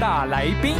[0.00, 0.76] 大来宾，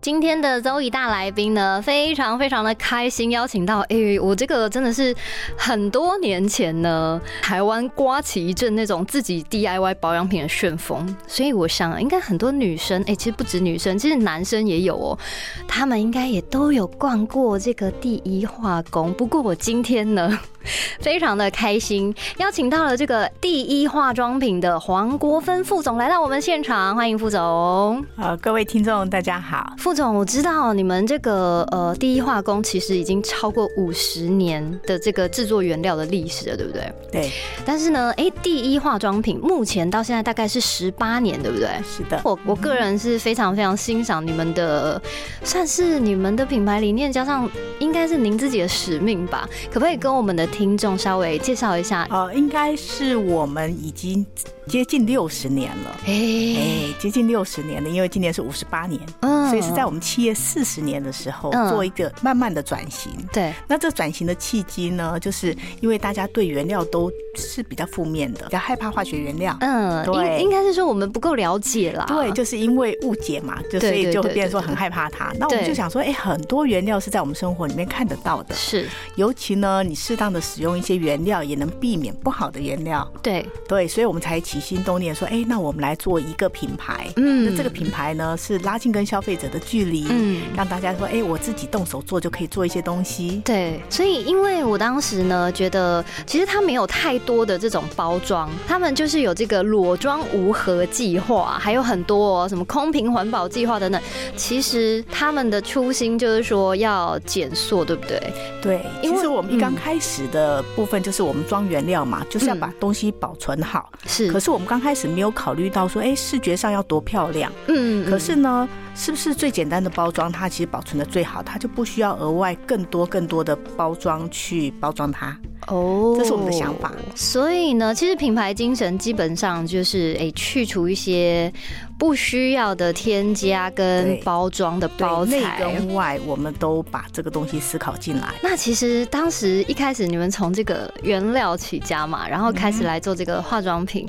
[0.00, 5.12] 今天的周一大来宾呢，非常非常的开心，邀请到，哎、我这个真的是
[5.56, 15.18] 很多年前呢，台湾刮起一阵那种自己 DIY 保养品的旋风，所以我想应该很多女生，哎、其实不止女生，其实男生也有哦，
[15.66, 19.12] 他们应该也都有逛过这个第一化工。
[19.14, 20.38] 不过我今天呢，
[21.00, 28.04] 非常的开心，邀请到了这个第一化妆品的黄国芬副总来到我们现场，欢迎副总。
[28.16, 29.72] 呃，各位听众大家好。
[29.78, 36.92] 副总，我知道你们这个呃第一化工其实已经超过五十年的这个制作原料的历史了，对不对？
[37.12, 37.30] 对，
[37.64, 41.68] 但是呢，哎，第一化妆品目前到现在大概是十八年，对不对？
[41.84, 42.20] 是的。
[42.24, 45.00] 我我个人是非常非常欣赏你们的，
[45.42, 47.48] 算是你们的品牌理念，加上
[47.78, 49.48] 应该是您自己的使命吧？
[49.72, 52.08] 可不可以跟我们的听众稍微介绍一下？
[52.10, 54.24] 呃，应该是我们已经
[54.66, 56.00] 接近六十年了。
[56.06, 63.12] 哎、哎，接近六十年了，因为今年是五十八年，嗯所以是在我们企业四十年的时候嗯做一个慢慢的转型。
[63.32, 69.56] 对那这转型的契机呢，就是因为大家对原料都是比较负面的，比较害怕化学原料。
[69.60, 72.04] 嗯，对应应该是说我们不够了解啦。
[72.08, 75.32] 对，就是因为误解嘛，就所以就会变成说很害怕它。
[75.38, 83.06] 那我们就想说，哎，很多原料是在我们生活里面看得到的，是，尤其呢，你适当的使用一些原料，也能避免不好的原料。
[83.22, 87.08] 对，对，所以我们才起心动念说，哎，那我们来做一个品牌。
[87.16, 93.40] 嗯那这个品牌呢，是拉近跟消费者的距离，嗯让大家说，哎，我自己动手做就可以做一些东西。
[93.44, 104.00] 对，所以因为我当时呢，觉得其实它没有太多的这种包装，他们就是有这个裸装无核计划，还有很多、哦、什么空瓶环保计划等等。
[104.36, 108.20] 其实他们的初心就是说要减塑，对不对？
[108.62, 113.90] 对，因为其实我们一刚嗯开始的部分就是我们装原料嘛，就是要把东西保存好。
[114.06, 117.50] 是，可是我们刚开始没有考虑到说，哎，视觉上要多漂亮。
[117.68, 125.36] 嗯可是呢，是不是最简单的包装，它其实保存的最好，它就不需要额外更多更多的包装去包装它。
[125.68, 126.92] 哦这是我们的想法。
[127.14, 131.52] 所以呢，其实品牌精神基本上就是哎、去除一些
[131.98, 135.56] 不需要的添加跟包装的包材，内材。
[135.58, 138.34] 跟外，我们都把这个东西思考进来。
[138.42, 144.06] 那其实当时一开始你们从这个原料起家嘛，然后开始来做这个化妆品，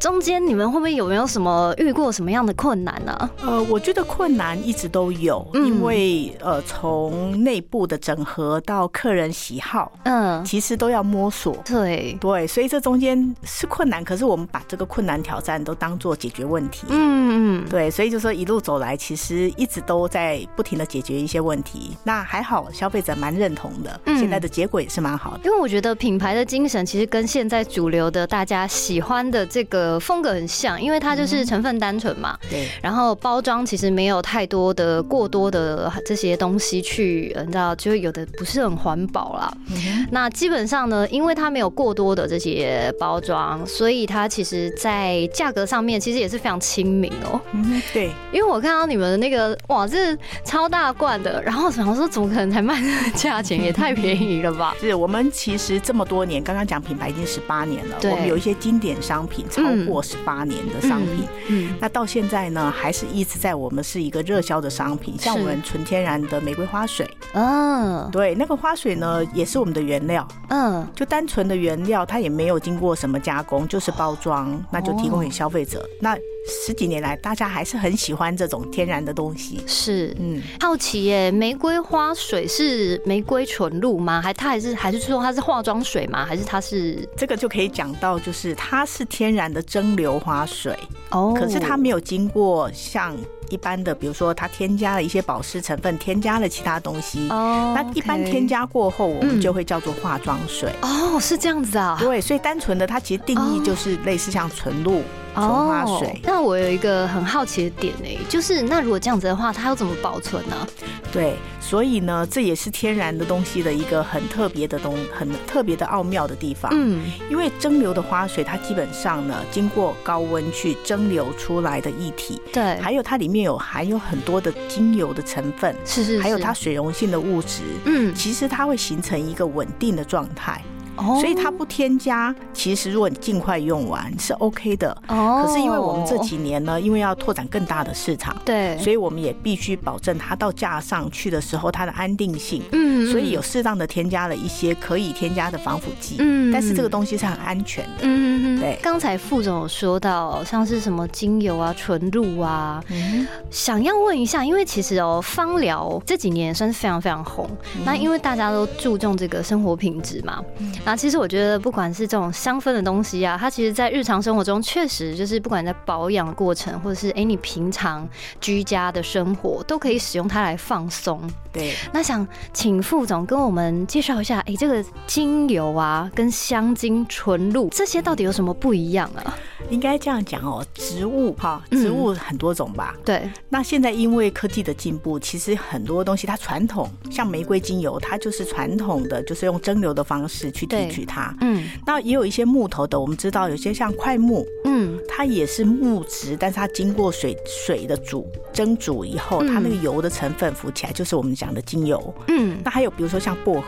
[0.00, 11.56] 中间你们会不会有没有什么遇过什么样的困难呢、呃，我觉得困难一直都有，嗯因为呃，从内部的整合到客人喜好，嗯，其实都要摸索。
[11.64, 16.86] 对，对，所以这中间是困难，可是我们把这个困难挑战都当做解决问题。
[16.88, 21.96] 嗯嗯，对，所以就说一路走来，其实一直都在不停的解决一些问题。
[22.04, 25.40] 那还好，消费者蛮认同的，嗯现在的结果也是蛮好的。
[25.44, 39.52] 因为我觉得品牌的精神其实跟现在主流的大家喜欢的这个风格很像，因为它就是成分单纯嘛，对，然后包装其实没有太多的过多的这些东西去，呃你知道，就有的不是很环保啦。
[39.70, 47.40] 嗯那基本上呢，因为它没有过多的这些包装，所以它其实在价格上面其实也是非常亲民哦。
[47.52, 54.74] 嗯，对，因为我看到你们的那个哇，这超大罐的，然后想说怎么可能才卖这个价钱，也太便宜了吧？
[54.80, 61.26] 是我们其实这么多年，刚刚讲品牌已经十八年了，我们有一些经典商品超过十八年的商品。
[61.48, 75.84] 嗯，那到现在呢，还是一直在我们是一个热销的商品，像我们纯天然的玫瑰花水，嗯对，那个花水呢也是我们的原料，嗯，就单纯的原料，它也没有经过什么加工，就是包装，那就提供给消费者。
[76.00, 76.16] 那
[76.46, 79.60] 十几年来，大家还是很喜欢这种天然的东西。
[79.66, 80.14] 是。
[80.18, 84.22] 嗯，好奇耶，玫瑰花水是玫瑰纯露吗？
[84.22, 86.24] 还它还是还是说它是化妆水吗？
[86.24, 90.78] 还是它是这个就可以讲到，就是它是天然的蒸馏花水，
[91.10, 91.34] 哦？
[91.36, 93.16] 可是它没有经过像
[93.48, 97.28] 一般的，比如说它添加了一些保湿成分，添加了其他东西。
[97.30, 100.72] 哦，那一般添加过后，我嗯们就会叫做化妆水。
[100.82, 105.02] 哦是这样子啊，对，所以单纯的它其实定义就是类似像纯露，
[105.36, 106.08] 纯花水。
[106.08, 110.66] 哦那我有一个很好奇的点诶，就是那如果这样子的话，它要怎么保存呢？
[111.12, 116.70] 对，所以呢，这也是天然的东西的一个很特别的东，很特别的奥妙的地方。
[116.74, 130.62] 嗯，因为蒸馏的花水，它基本上呢，经过高温去蒸馏出来的液体，对，还有它里面有含有很多的精油的成分，是是，是还有它水溶性的物质，嗯，其实它会形成一个稳定的状态。
[130.96, 131.18] 哦。
[131.20, 134.96] 所以它不添加，其实如果你尽快用完是 OK 的。
[135.08, 142.62] 哦，可是因为我们这几年呢，因为要拓展更大的市场，对，所以我们也必须保证它到架上去的时候它的安定性。
[142.72, 148.00] 嗯所以有适当的添加了一些可以添加的防腐剂，嗯但是这个东西是很安全的。
[148.02, 148.76] 嗯，对。
[148.82, 157.48] 刚才副总有说到，像是什么精油啊、纯露啊，嗯想要问一下，因为其实哦，芳疗这几年也算是非常非常红。
[157.84, 160.42] 那因为大家都注重这个生活品质嘛，
[160.86, 168.08] 那其实我觉得不管是这种香氛的东西啊，它其实在日常生活中确实就是不管在保养过程，或者是哎你平常
[168.40, 171.20] 居家的生活，都可以使用它来放松。
[171.52, 179.36] 对，那想请副总跟我们介绍一下，哎、这个精油啊，跟香精、纯露这些到底有什么不一样啊？
[179.70, 182.94] 应该这样讲哦，植物哈，嗯植物很多种吧。
[183.04, 191.34] 对，那现在因为科技的进步，其实很多东西它传统，像玫瑰精油，它就是传统的，就是用蒸馏的方式去提取它。
[191.40, 202.14] 嗯那也有一些木头的，我们知道有些像块木，嗯，它也是木质，但是它经过水水的煮蒸煮以后，嗯它那个油的成分浮起来，就是我们讲的精油。
[202.28, 203.66] 嗯那还有比如说像薄荷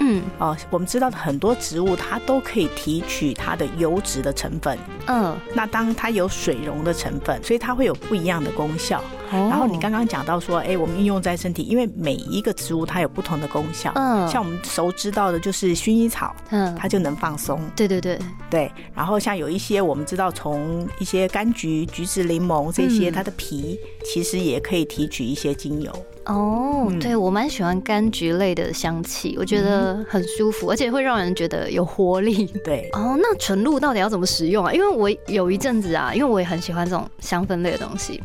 [0.00, 4.78] 嗯哦，我们知道的很多植物它都可以提取它的油脂的成分。
[5.06, 9.02] 嗯，那当它有水溶的成分，所以它会有不一样的功效。
[9.30, 13.92] 然然后你刚刚讲到说，哎，我们应用在身体，因为每一个植物它有不同的功效。
[13.94, 17.60] 嗯像我们熟知道的就是薰衣草，嗯，它就能放松。
[17.74, 18.18] 对对对，
[18.50, 25.90] 对，然后像有一些我们知道从一些柑橘、橘子、柠檬这些，嗯它的皮其实也可以提取一些精油。
[26.26, 32.46] 哦，嗯对我蛮喜欢柑橘类的香气，我觉得很舒服，而且会让人觉得有活力。
[32.62, 34.72] 对，哦，那纯露到底要怎么使用啊？
[34.72, 38.22] 因为我有一阵子啊，因为我也很喜欢这种香氛类的东西，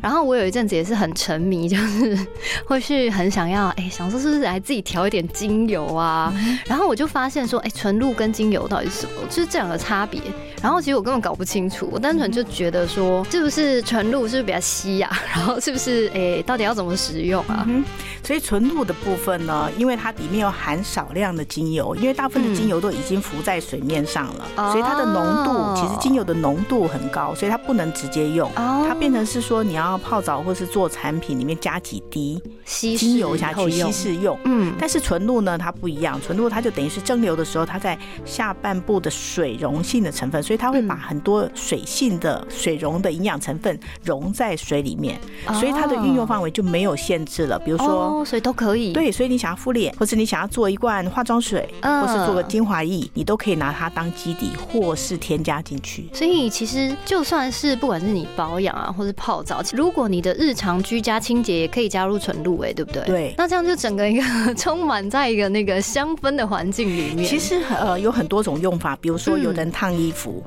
[0.00, 2.18] 然后我有一阵子也是很沉迷，就是
[2.64, 6.32] 会去很想要，哎、想说是不是来自己调一点精油啊？
[6.66, 9.12] 然后我就发现说，哎、纯露跟精油到底是什么？
[9.28, 10.20] 就是这两个差别。
[10.62, 17.64] 然后其实我根本搞不清楚，我单纯就觉得说，是不是纯露是不是比较稀呀、 然后是不是哎、到底要怎么使用啊？
[17.68, 17.84] 嗯，
[18.22, 28.48] 所以纯露的部分呢，因为它里面有含少量的精油，因为大部分的精油都已经浮在水面上了，哦所以它的浓度其实精油的浓度很高，所以它不能直接用。
[28.54, 34.38] 哦它变成是说你要泡澡或是做产品里面加几滴精油下去稀释用。
[34.44, 47.58] 嗯，但是纯露呢，它不一样，纯露它就等于是蒸馏的时候，它在下半部的水溶性的成分，所以它会把嗯很多水性的水溶的营养成分溶在水里面，哦所以它的运用范围就没有限制了。
[47.58, 47.86] 比如说，
[48.20, 48.92] 哦，所以都可以。
[48.92, 56.08] 对，所以你想要敷脸，或是你想要做一罐化妆水，嗯或是做个精华液，你都可以拿它当基底，或是添加进去。
[56.14, 63.04] 所以其实就算是不管是你保养啊，或是泡澡，如果你的日常居家清洁也可以加入纯露，哎，对不对？
[63.04, 64.22] 对那这样就整个一个
[64.54, 67.28] 充满在一个那个香氛的环境里面。
[67.28, 70.42] 其实呃有很多种用法，比如说有人烫衣服，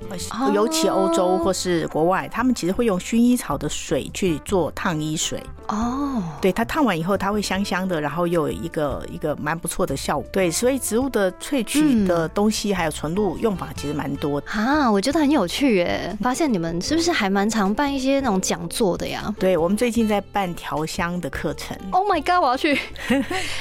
[0.54, 5.44] 尤其欧洲或是国外，他们其实会用薰衣草的水去做烫衣水。
[5.68, 10.30] 哦，对它烫完以后，它会香香的，然后又有一个一个蛮不错的效果。
[10.32, 14.48] 对，所以植物的萃取的东西还有纯露用法其实蛮多的。
[14.52, 16.16] 啊，我觉得很有趣耶！
[16.22, 21.76] 发现你们是不是还蛮常办一些那种讲座的呀对，我们最近在办调香的课程。
[21.90, 22.80] ？Oh my god，我要去！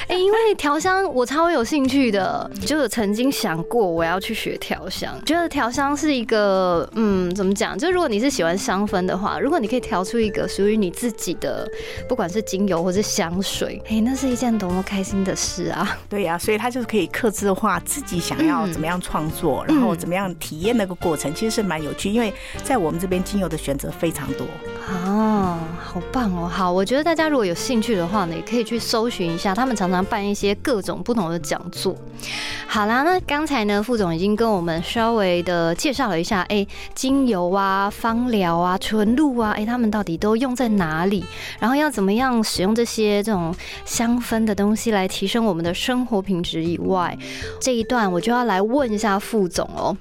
[0.07, 5.19] 哎、因为调香我超有兴趣的，就有曾经想过我要去学调香。
[5.25, 7.75] 觉得调香是一个，嗯，怎么讲？
[7.75, 11.67] 就如果你是喜欢香氛的话，如果你可以调出一个属于你自己的，
[12.07, 15.97] 不管是精油或是香水，哎、那是一件多么开心的事啊！
[16.07, 22.11] 对呀、所以它就是可以克制化自己想要嗯怎么样创作，然后怎么样体验那个过程，其实是蛮有趣。
[22.11, 22.31] 因为
[22.63, 24.45] 在我们这边精油的选择非常多。
[24.87, 25.59] 啊，
[25.95, 26.45] 好棒哦！
[26.45, 31.95] 好，我觉得大家如果有兴趣的话呢，也可以去搜寻一下，他们常常办一些各种不同的讲座。
[32.67, 41.23] 好啦，那刚才呢，副总已经跟我们稍微的介绍了一下，哎、精油啊、芳疗啊、纯露啊，哎、他们到底都用在哪里？
[41.59, 47.17] 然后要怎么样使用这些这种香氛的东西来提升我们的生活品质以外，
[47.61, 49.95] 这一段我就要来问一下副总哦。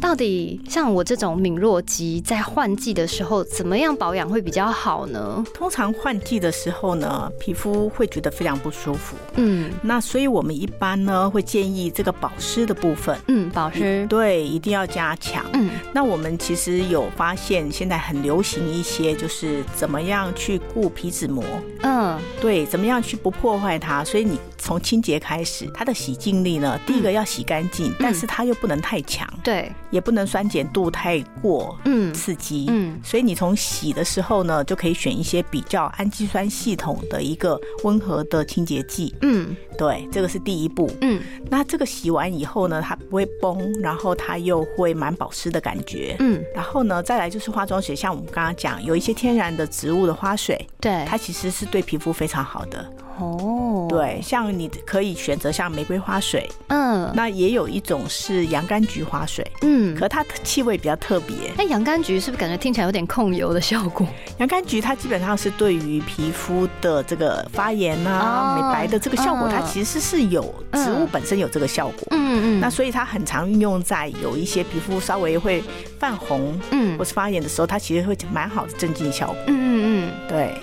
[0.00, 5.27] 到底像我这种敏弱肌，在换季的时候怎么样保养会比较好呢？
[5.28, 5.44] 呢？
[5.54, 9.16] 通常换季的时候呢，皮肤会觉得非常不舒服。
[9.36, 15.44] 嗯那所以我们一般呢会建议这个保湿的部分，嗯，保湿，对，一定要加强。
[15.52, 21.44] 嗯那我们其实有发现，现在很流行一些，就是怎么样去固皮脂膜，
[21.82, 24.02] 嗯对，怎么样去不破坏它。
[24.04, 32.66] 所以你从清洁开始，它的洗净力呢，第一个要洗干净，但是它又不能太强，对，也不能酸碱度太过嗯刺激。
[32.68, 39.14] 嗯所以你从洗的时候呢，就可以选一些比较氨基酸系统的一个温和的清洁剂。
[39.22, 40.90] 嗯对，这个是第一步。
[41.00, 41.20] 嗯
[41.50, 46.16] 那这个洗完以后呢，它不会崩，然后它又会蛮保湿的感觉。
[46.20, 52.92] 嗯，然后呢，再来就是化妆水，像我们刚刚讲，有一些天然的植物的花水，对，它其实是对皮肤非常好的。
[53.18, 53.57] 哦，，
[53.88, 57.10] 对，像你可以选择像玫瑰花水，嗯。
[57.14, 61.36] 那也有一种是洋甘菊花水，嗯，可它的气味比较特别。
[61.56, 64.06] 那，洋甘菊是不是感觉听起来有点控油的效果？
[64.38, 68.62] 洋甘菊它基本上是对于皮肤的这个发炎啊、哦。
[68.62, 69.50] 美白的这个效果，嗯。
[69.50, 70.42] 它其实是有
[70.72, 72.08] 植物本身有这个效果。
[72.10, 75.62] 嗯嗯，那所以它很常运用在有一些皮肤稍微会
[75.98, 76.98] 泛红嗯。
[76.98, 79.36] 或是发炎的时候，它其实会蛮好的镇静效果。
[79.46, 80.54] 嗯嗯嗯，对，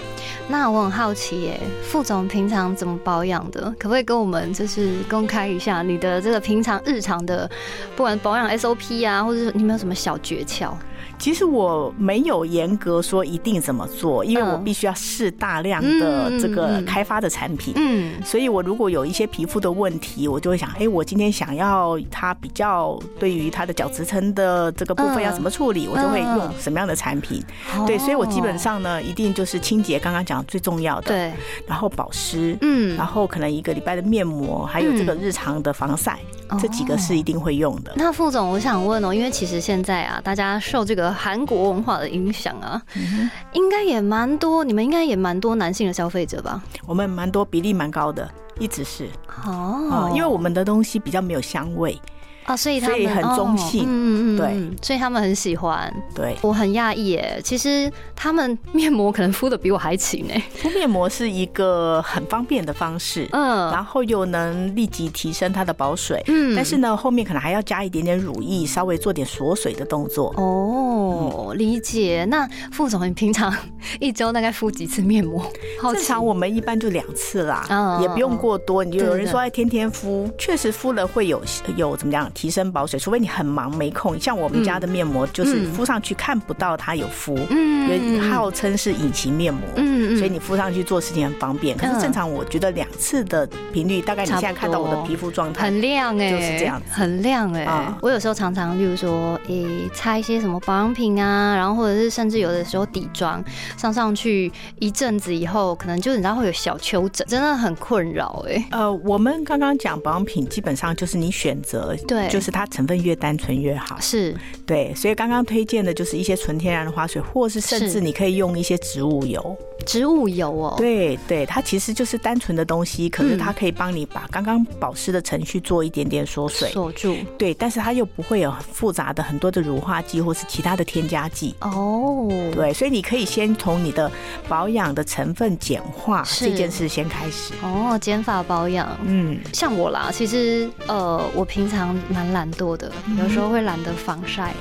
[0.47, 3.63] 那我很好奇耶，副总平常怎么保养的？
[3.79, 7.49] 可不可以跟我们就是公开一下你的这个平常日常的，
[7.95, 10.71] 不管保养 SOP 啊，或者是你有没有什么小诀窍？
[11.17, 14.51] 其实我没有严格说一定怎么做，因为嗯。
[14.55, 17.73] 我必须要试大量的这个开发的产品。
[17.77, 18.13] 嗯。
[18.23, 27.43] 所以，我如果有一些皮肤的问题，我就会想，哎、我今天想要它比较对于它的角质层的这个部分嗯要怎么处理，我就会嗯用什么样的产品。
[27.85, 31.33] 对，所以我基本哦上呢，一定就是清洁，刚刚讲最重要的，对，
[31.67, 32.95] 然后保湿，嗯。
[32.95, 36.19] 然后可能一个礼拜的面膜，还有这个日常的防晒，
[36.59, 37.91] 这几个是一定会用的。
[37.95, 46.61] 那副总，我想问哦，因为其实现在啊，大家受这个韩国文化的影响啊，嗯应该也蛮多，你们应该也蛮多男性的消费者吧？
[46.85, 49.07] 我们蛮多比例蛮高的，一直是。
[49.45, 49.89] 哦。
[49.91, 51.99] 啊、因为我们的东西比较没有香味，
[52.45, 55.91] 啊，所以他们所以很中性哦嗯嗯嗯，对嗯，所以他们很喜欢。
[56.13, 56.35] 对。
[56.41, 60.41] 我很讶异耶，其实他们面膜可能敷的比我还勤哎。
[60.55, 66.23] 敷面膜是一个很方便的方式，嗯然后又能立即提升它的保水。
[66.27, 70.33] 嗯但是呢，后面可能还要加一点点乳液，稍微做点锁水的动作。
[70.37, 72.25] 哦，理解。
[72.29, 73.51] 那副总，你平常
[73.99, 75.41] 一周大概敷几次面膜？
[75.81, 78.83] 好正常我们一般就两次啦，嗯也不用过多。
[78.83, 81.41] 你就有人说哎，天天敷，确实敷了会有
[81.75, 84.19] 有怎么样提升保水，除非你很忙没空。
[84.19, 85.73] 像我们家的面膜，就是嗯。
[85.73, 87.89] 敷上去看不到它有敷，嗯。
[87.89, 89.61] 也号称是隐形面膜。
[89.77, 91.75] 嗯所以你敷上去做事情很方便。
[91.77, 96.85] 可是正常，我觉得两次的频率，大概你现在看到我的皮肤状态很，亮哎、就是这样子。
[96.91, 97.97] 很亮哎、啊。
[98.01, 103.43] 我有时候常常，例如说，诶、擦一些什么保养品啊，然后或者是甚至有的时候底妆
[103.77, 113.99] 上上去一阵子以后，可能就你知道会有小丘疹，真的很困扰哎、呃，我们刚刚讲保养品，基本上就是你选择，对就是它成分越单纯越好。
[113.99, 119.57] 是，对，所以刚刚推荐的就是一些纯天然的花水，或是甚至你可以用一些植物油。
[119.85, 120.75] 植物油哦。
[120.77, 126.69] 对对，它其实就是单纯的东西，可是嗯它可以帮你把刚刚保湿的程序做一点点缩水。
[126.69, 131.55] 锁住对，但是它又不会有很复杂的很多的乳化剂或是其他的添加剂。
[131.61, 134.11] 哦，对，所以你可以先从你的
[134.47, 137.53] 保养的成分简化这件事先开始。
[137.63, 138.87] 哦，减法保养。
[139.05, 144.53] 嗯，像我啦，其实呃，我平常蛮懒惰的，有时候会懒得防晒，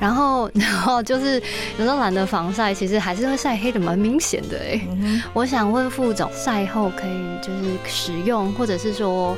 [0.00, 1.42] 然后 然后就是
[1.78, 9.36] 有时候懒得防晒，其实还是会晒黑的蛮明显的哎、嗯我想问副总，晒后可以就是使用，或者是说。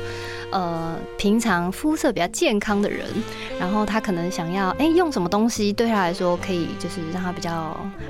[0.51, 3.05] 呃，平常肤色比较健康的人，
[3.59, 7.51] 然后他可能想要哎、用什么东西对他来说可以就是让他比较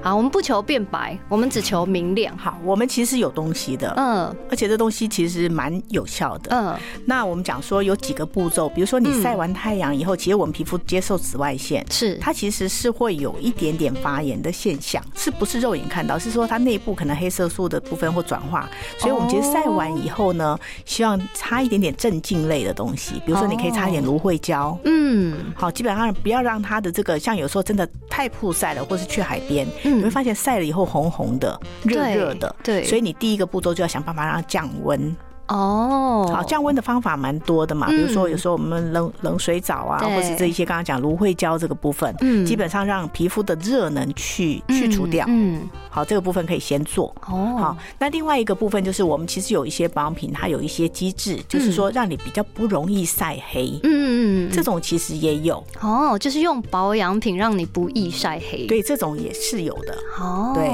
[0.01, 0.15] 好。
[0.15, 2.37] 我们不求变白，我们只求明亮。
[2.37, 6.51] 好，我们其实有东西的，嗯而且这东西其实蛮有效的。
[6.55, 11.85] 嗯那我们讲说有几个步骤，比如说你晒完太阳以后，其实我们皮肤接受紫外线。
[11.91, 16.17] 是它其实是会有一点点发炎的现象，是不是肉眼看到？
[16.17, 24.77] 是说它内部可能黑色素的部分或转化，所以我们其实晒完以后呢，希望擦一点点镇静类的东西，比如说你可以擦一点芦荟胶。
[24.83, 35.15] 嗯好，基本上不要让它的这个，像有时候真的太曝晒了，或是去海边，嗯你会发现晒了以后红红的、热热的，对所以你第一个步骤就要想办法让它降温。
[35.49, 45.25] 哦，好，降温的方法蛮多的嘛，比如说有时候我们冷冷水澡啊，或是这一些刚刚讲芦荟胶这个部分，嗯基本上让皮肤的热能去去除掉。
[45.27, 47.13] 嗯，好，这个部分可以先做。
[47.27, 53.79] 哦，好，那另外一个部分就是我们其实有一些保养品，它有一些机制，就是说让你比较不容易晒黑。
[53.83, 59.97] 嗯嗯嗯，这种其实也有，哦，就是用保养品让你不易晒黑。，对，这种也是有的。
[60.19, 60.69] 哦，对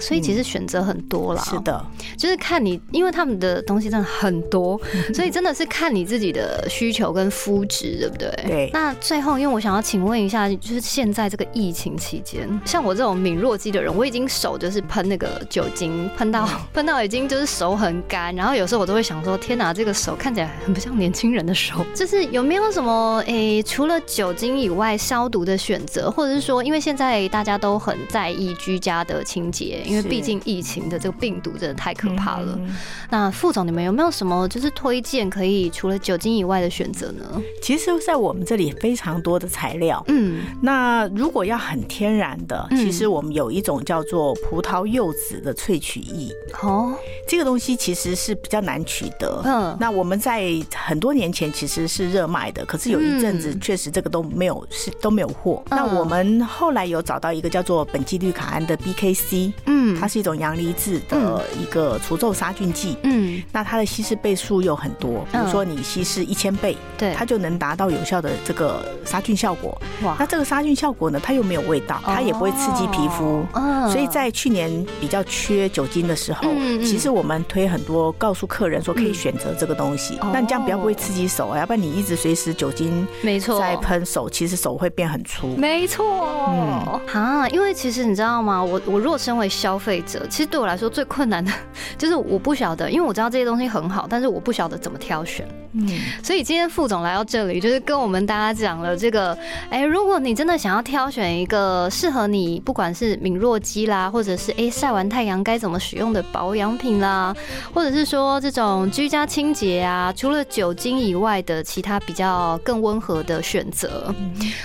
[0.00, 1.42] 所以其实选择很多啦。
[1.42, 1.84] 是，的，
[2.16, 4.78] 就是看你，因为他们的东西真的很多，
[5.14, 8.30] 所以真的是看你自己的需求跟肤质，对不对？
[8.46, 21.84] 对那最后，因为我想要请问一下，就是现在这个疫情期间，像我这种敏弱肌的人，我已经手就是喷那个酒精，喷到喷到已经就是手很干，然后有时候我都会想说，天哪，这个手看起来很不像年轻人的手。
[21.94, 32.54] 就是有没有什么诶、除了酒精以外消毒的选择，或者是说，因为现在大家都很在意居家的清洁，因为毕竟疫情的这个病毒真的太可怕了。
[32.58, 32.76] 嗯
[33.12, 37.24] 那副总，你们有没有什么就是推荐可以除了酒精以外的选择呢？
[37.62, 40.02] 其实，在我们这里非常多的材料。
[40.08, 46.94] 嗯，那如果要很天然的，嗯其实我们有一种叫做葡萄柚子的萃取液，哦，
[47.28, 49.42] 这个东西其实是比较难取得。
[49.44, 55.62] 嗯那我们在很多年前其实是热卖的，可是有一阵子嗯确实这个都没有是都没有货。
[55.70, 62.96] 嗯那我们后来有找到一个叫做苯基氯卡胺的 BKC，嗯它是一种阳离子的一个除皱杀菌剂。
[63.02, 69.78] 嗯，那它的稀释倍数又很多，比如说你稀释一千倍，对，它就能达到有效的这个杀菌效果。
[70.02, 73.44] 哇那这个杀菌效果呢，它又没有味道，它也不会刺激皮肤。
[73.52, 80.16] 嗯所以在去年比较缺酒精的时候，嗯嗯其实我们推很多，告诉客人说可以选择这个东西。
[80.20, 85.48] 哦那你这样比较不会刺激手啊，要不然你一直随时酒精没错在喷手，其实手会变很粗。
[85.56, 86.04] 没错，
[86.48, 88.62] 嗯啊，因为其实你知道吗？
[88.62, 91.52] 我我如果身为消费者，其实对我来说最困难的
[91.98, 95.46] 就是我不晓得，因为我知道这些东西很好，但是我不晓得怎么挑选。
[95.72, 95.88] 嗯，
[96.22, 99.36] 所以今天副总来到这里，就是跟我们大家讲了这个，
[99.70, 107.32] 哎，如果你真的想要挑选一个适合你，不管是敏弱肌啦，或者是哎晒完太阳该怎么使用的保养品啦，
[107.72, 114.12] 或者是说这种居家清洁啊，除了酒精以外的其他比较更温和的选择，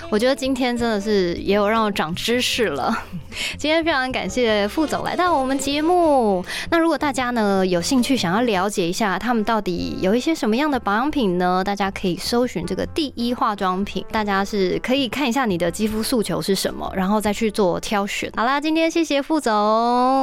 [0.10, 2.98] 我觉得今天真的是也有让我长知识了。
[3.60, 6.44] 今天非常感谢副总来到我们节目。
[6.72, 11.64] 那如果大家呢有兴趣想要了解一下他们到底有一些什么样的保养品呢？
[11.64, 18.32] 大家可以搜寻这个第一化妆品，大家是可以看一下你的肌肤诉求是什么，然后再去做挑选。
[18.36, 19.54] 好啦，今天谢谢副总，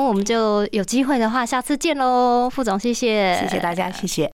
[0.07, 4.31] 我们就有机会的话下次见喽，副总谢谢，谢谢大家，谢谢。